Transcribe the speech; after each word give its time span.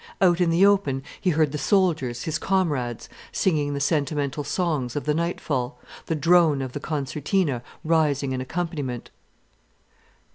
Out 0.19 0.41
in 0.41 0.49
the 0.49 0.65
open 0.65 1.03
he 1.21 1.29
heard 1.29 1.51
the 1.51 1.59
soldiers, 1.59 2.23
his 2.23 2.39
comrades, 2.39 3.07
singing 3.31 3.75
the 3.75 3.79
sentimental 3.79 4.43
songs 4.43 4.95
of 4.95 5.03
the 5.03 5.13
nightfall, 5.13 5.79
the 6.07 6.15
drone 6.15 6.63
of 6.63 6.71
the 6.73 6.79
concertina 6.79 7.61
rising 7.83 8.31
in 8.31 8.41
accompaniment. 8.41 9.11